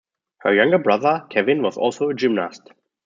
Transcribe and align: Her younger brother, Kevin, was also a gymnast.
Her 0.39 0.51
younger 0.55 0.79
brother, 0.79 1.27
Kevin, 1.29 1.61
was 1.61 1.77
also 1.77 2.09
a 2.09 2.15
gymnast. 2.15 2.71